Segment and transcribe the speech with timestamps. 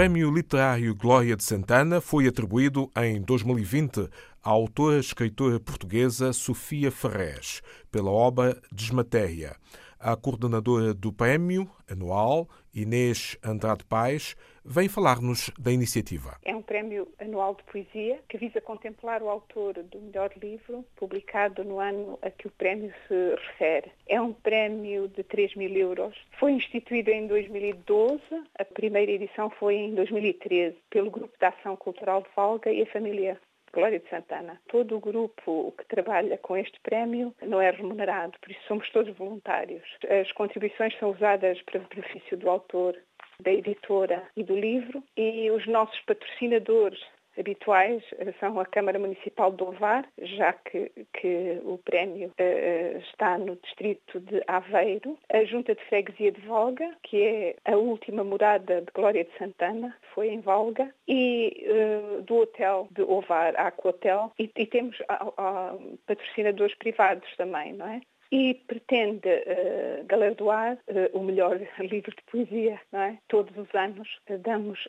[0.00, 4.08] Prémio Literário Glória de Santana foi atribuído em 2020
[4.42, 7.60] à autora escritora portuguesa Sofia Ferrez,
[7.92, 9.54] pela obra Desmatéria.
[10.02, 14.34] A coordenadora do prémio anual, Inês Andrade Paz,
[14.64, 16.38] vem falar-nos da iniciativa.
[16.42, 21.62] É um prémio anual de poesia que visa contemplar o autor do melhor livro, publicado
[21.64, 23.92] no ano a que o prémio se refere.
[24.08, 26.16] É um prémio de 3 mil euros.
[26.38, 28.22] Foi instituído em 2012,
[28.58, 32.86] a primeira edição foi em 2013, pelo Grupo de Ação Cultural de Valga e a
[32.86, 33.38] família
[33.72, 34.60] Glória de Santana.
[34.68, 39.16] Todo o grupo que trabalha com este prémio não é remunerado, por isso somos todos
[39.16, 39.84] voluntários.
[40.20, 42.96] As contribuições são usadas para o benefício do autor,
[43.40, 47.00] da editora e do livro e os nossos patrocinadores
[47.38, 48.02] habituais
[48.38, 54.20] são a Câmara Municipal de Ovar, já que, que o prémio uh, está no distrito
[54.20, 59.24] de Aveiro, a Junta de Freguesia de Valga, que é a última morada de Glória
[59.24, 64.98] de Santana, foi em Valga, e uh, do hotel de Ovar, Aquatel, e, e temos
[65.00, 68.00] uh, patrocinadores privados também, não é?
[68.30, 72.80] E pretende uh, galardoar uh, o melhor livro de poesia.
[72.92, 73.18] Não é?
[73.28, 74.88] Todos os anos uh, damos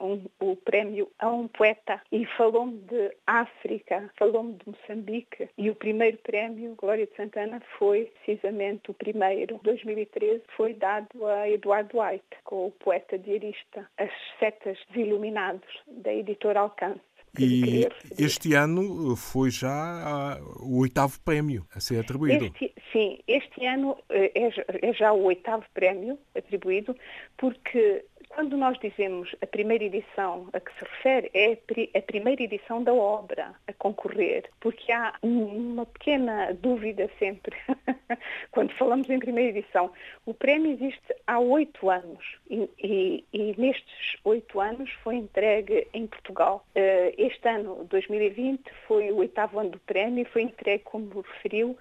[0.00, 5.74] um, o prémio a um poeta e falou-me de África, falou-me de Moçambique e o
[5.74, 12.36] primeiro prémio, Glória de Santana, foi precisamente o primeiro, 2013, foi dado a Eduardo White,
[12.44, 17.15] com o poeta diarista As Setas Desiluminados, da editora Alcance.
[17.38, 22.46] E este ano foi já o oitavo prémio a ser atribuído.
[22.46, 26.96] Este, sim, este ano eh, é, é já o oitavo prémio atribuído,
[27.36, 28.04] porque
[28.36, 31.58] quando nós dizemos a primeira edição a que se refere, é
[31.98, 37.56] a primeira edição da obra a concorrer, porque há uma pequena dúvida sempre
[38.52, 39.90] quando falamos em primeira edição.
[40.26, 46.06] O prémio existe há oito anos e, e, e, nestes oito anos foi entregue em
[46.06, 46.62] Portugal.
[46.74, 51.74] Eh, este ano, 2020, foi o oitavo ano do prémio e foi entregue, como referiu,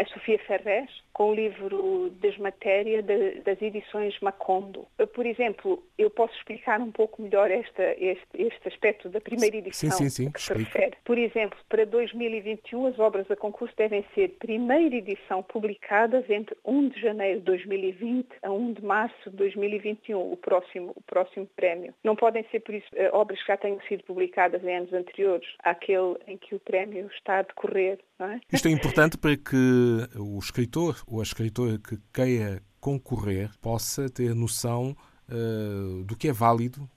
[0.00, 4.86] a Sofia Ferrez, com o livro Desmatéria de, das edições Macondo.
[5.12, 9.90] Por exemplo, eu posso explicar um pouco melhor esta, este, este aspecto da primeira edição
[9.90, 10.30] sim, sim, sim.
[10.32, 10.96] que se refere.
[11.04, 16.88] Por exemplo, para 2021 as obras a concurso devem ser primeira edição publicadas entre 1
[16.88, 21.92] de janeiro de 2020 a 1 de março de 2021, o próximo, o próximo prémio.
[22.02, 25.46] Não podem ser, por isso, eh, obras que já tenham sido publicadas em anos anteriores
[25.62, 27.98] àquele em que o prémio está a decorrer.
[28.18, 28.38] É?
[28.52, 29.56] Isto é importante para que
[30.16, 34.96] o escritor ou a escritora que queira concorrer possa ter noção
[35.28, 36.88] uh, do que é válido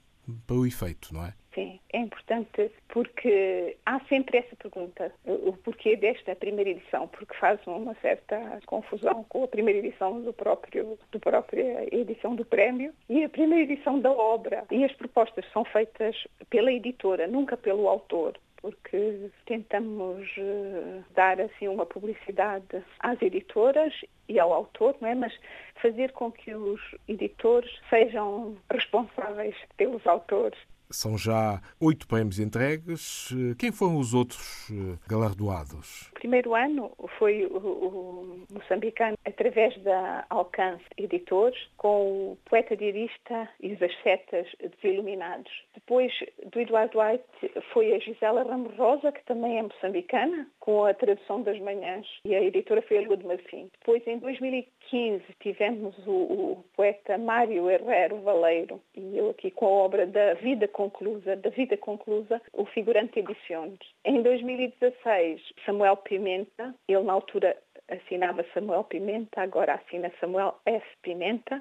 [0.46, 1.34] para o efeito, não é?
[1.54, 7.60] Sim, é importante porque há sempre essa pergunta, o porquê desta primeira edição, porque faz
[7.66, 13.22] uma certa confusão com a primeira edição do próprio, do própria edição do prémio e
[13.22, 14.64] a primeira edição da obra.
[14.70, 16.16] E as propostas são feitas
[16.50, 23.92] pela editora, nunca pelo autor porque tentamos eh, dar assim uma publicidade às editoras
[24.26, 25.14] e ao autor, não é?
[25.14, 25.38] Mas
[25.82, 30.58] fazer com que os editores sejam responsáveis pelos autores
[30.90, 33.28] são já oito prémios entregues.
[33.58, 36.10] Quem foram os outros eh, galardoados?
[36.24, 43.74] Primeiro ano foi o, o moçambicano, através da Alcance Editores, com o poeta diarista e
[43.74, 45.52] os Ascetas Desiluminados.
[45.74, 46.10] Depois
[46.50, 51.42] do Eduardo White foi a Gisela Ramos Rosa, que também é moçambicana, com a tradução
[51.42, 53.68] das manhãs, e a editora foi a Lua de Marfim.
[53.78, 59.84] Depois, em 2015, tivemos o, o poeta Mário Herrero Valeiro, e eu aqui com a
[59.84, 63.78] obra da Vida conclusa, da vida conclusa, o figurante edições.
[64.06, 67.56] Em 2016, Samuel Pimenta, ele na altura
[67.88, 70.86] assinava Samuel Pimenta, agora assina Samuel F.
[71.02, 71.60] Pimenta,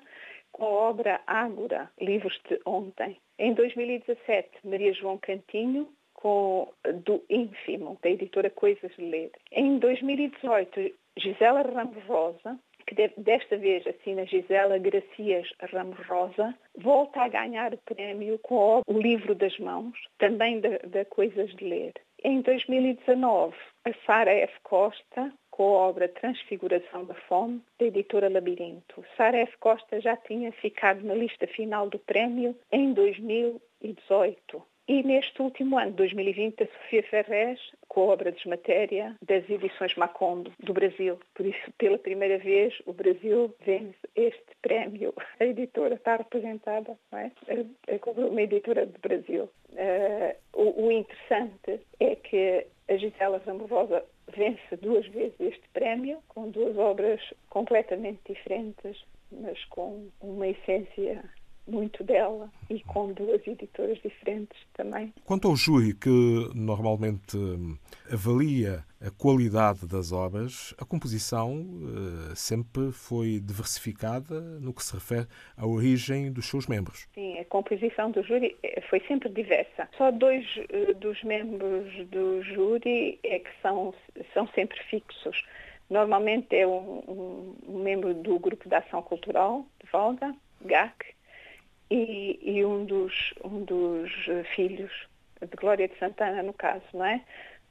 [0.52, 3.18] com a obra Ágora, Livros de Ontem.
[3.40, 6.72] Em 2017, Maria João Cantinho, com
[7.03, 9.31] do Ínfimo, da editora Coisas de Ler.
[9.51, 17.27] Em 2018, Gisela Ramos Rosa, que desta vez assina Gisela Gracias Ramos Rosa, volta a
[17.27, 21.94] ganhar o prémio com o livro das mãos, também da, Coisas de Ler.
[22.24, 24.53] Em 2019, a Sara F.
[24.63, 29.03] Costa, com a obra Transfiguração da Fome, da editora Labirinto.
[29.18, 29.57] Sara F.
[29.59, 34.63] Costa já tinha ficado na lista final do prémio em 2018.
[34.85, 40.51] E neste último ano, 2020, a Sofia Ferrez, com a obra Desmatéria, das edições Macondo,
[40.59, 41.18] do Brasil.
[41.33, 45.13] Por isso, pela primeira vez, o Brasil vence este prémio.
[45.39, 47.31] A editora está representada, não é?
[47.47, 49.50] é uma editora do Brasil.
[49.71, 54.03] Uh, o, o, interessante é que a Gisela Zamburosa
[54.35, 59.01] vence duas vezes este prémio, com duas obras completamente diferentes,
[59.31, 61.24] mas com uma essência
[61.68, 65.13] muito dela e com duas editoras diferentes também.
[65.25, 66.10] Quanto ao júri que
[66.54, 67.77] normalmente hum,
[68.12, 75.27] avalia a qualidade das obras, a composição uh, sempre foi diversificada no que se refere
[75.57, 77.07] à origem dos seus membros.
[77.13, 79.89] Sim, a composição do júri eh, foi sempre diversa.
[79.98, 83.94] Só dois uh, dos membros do júri é que são,
[84.33, 85.44] são sempre fixos.
[85.89, 90.33] Normalmente é um, um, um membro do Grupo de Ação Cultural de Volga,
[90.66, 91.13] GAC,
[91.94, 94.12] e, e um, dos, um dos
[94.56, 94.92] filhos
[95.40, 97.22] de Glória de Santana, no caso, não é?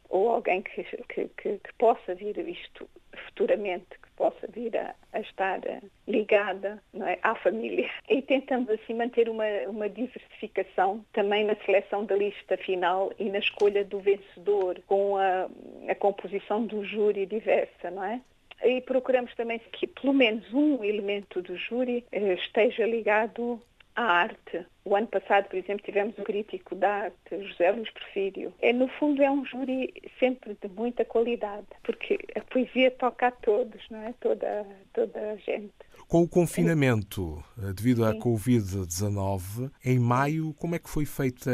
[0.09, 5.21] Ou alguém que, que, que, que possa vir isto futuramente, que possa vir a, a
[5.21, 5.61] estar
[6.07, 7.91] ligada é, à família.
[8.09, 13.39] E tentamos assim manter uma, uma diversificação também na seleção da lista final e na
[13.39, 15.49] escolha do vencedor, com a,
[15.89, 18.21] a composição do júri diversa, não é?
[18.65, 23.61] E procuramos também que pelo menos um elemento do júri eh, esteja ligado
[23.95, 24.67] à arte.
[24.85, 28.53] O ano passado, por exemplo, tivemos o crítico da arte, José Luís Porfírio.
[28.61, 33.31] É, no fundo, é um júri sempre de muita qualidade, porque a poesia toca a
[33.31, 34.15] todos, não é?
[34.21, 35.73] Toda, toda a gente.
[36.09, 41.51] Com o confinamento eh, devido à Covid-19, em maio, como é que foi feita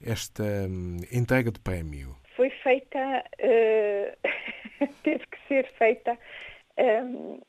[0.00, 2.16] esta hum, entrega de prémio?
[2.36, 6.18] Foi feita, uh, teve que ser feita
[6.78, 7.40] um,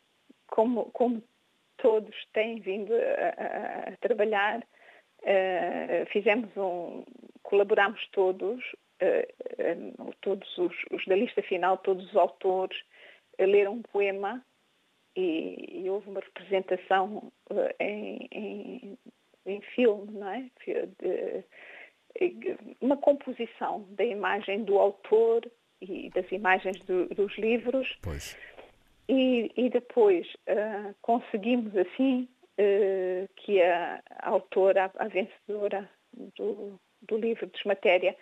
[0.47, 1.23] como, como
[1.77, 4.59] todos têm vindo a, a trabalhar.
[5.21, 7.03] Uh, fizemos um,
[7.43, 8.61] colaboramos todos,
[9.01, 12.77] uh, uh, todos os, os, da lista final, todos os autores,
[13.39, 14.45] a ler um poema
[15.15, 17.31] e, e houve uma representação
[17.79, 18.97] em, em,
[19.45, 20.49] em, filme, não é?
[20.99, 21.43] De,
[22.79, 25.41] uma composição da imagem do autor
[25.81, 27.97] e das imagens do, dos livros.
[28.01, 28.37] Pois
[29.07, 32.27] e, e depois uh, conseguimos assim
[32.59, 35.89] uh, que a, a, autora, a vencedora
[36.35, 38.15] do, do livro Desmatéria,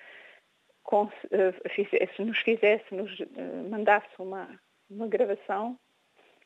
[0.83, 3.11] cons, uh, fizesse, nos fizesse, nos
[3.69, 4.59] mandasse uma,
[4.89, 5.77] uma gravação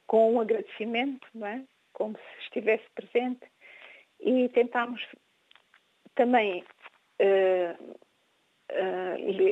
[0.06, 1.63] com um agradecimento, não é?
[1.94, 3.45] como se estivesse presente,
[4.19, 5.04] e tentámos
[6.13, 6.63] também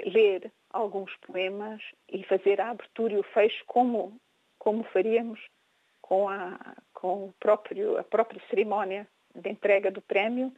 [0.06, 4.20] ler alguns poemas e fazer a abertura e o fecho como
[4.66, 5.40] como faríamos
[6.02, 10.52] com a, com o próprio, a própria cerimónia de entrega do prémio,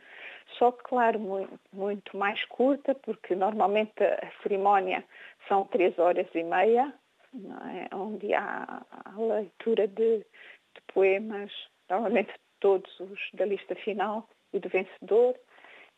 [0.58, 5.04] só que, claro, muito, muito mais curta, porque normalmente a cerimónia
[5.48, 6.94] são três horas e meia,
[7.36, 7.94] é?
[7.94, 11.52] onde há a leitura de, de poemas,
[11.90, 15.36] normalmente todos os da lista final e do vencedor,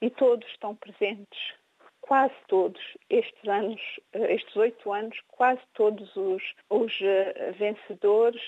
[0.02, 1.54] e todos estão presentes
[2.10, 3.80] quase todos estes anos,
[4.14, 8.42] eh, estes oito anos, quase todos os, os uh, vencedores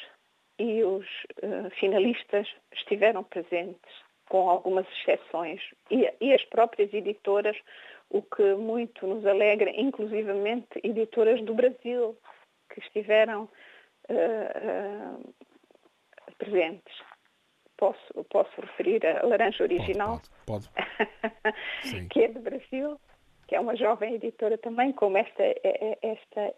[0.57, 1.05] e os
[1.43, 3.93] uh, finalistas estiveram presentes,
[4.27, 5.61] com algumas exceções.
[5.91, 7.55] E, e, as próprias editoras,
[8.09, 12.17] o que muito nos alegra, inclusivamente editoras do Brasil,
[12.73, 13.47] que estiveram
[14.09, 15.33] uh,
[16.39, 16.95] presentes.
[17.77, 22.09] Posso, posso referir a Laranja Original, pode, pode.
[22.09, 22.99] que é do Brasil,
[23.51, 26.55] que é uma jovem editora também, como esta, é, é, esta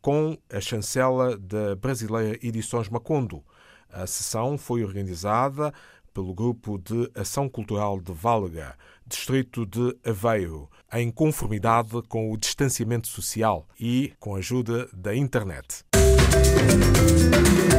[0.00, 3.42] com a chancela da brasileira Edições Macondo.
[3.90, 5.72] A sessão foi organizada
[6.14, 13.08] pelo Grupo de Ação Cultural de Válga, distrito de Aveiro, em conformidade com o distanciamento
[13.08, 15.84] social e com a ajuda da internet.
[15.94, 17.71] Música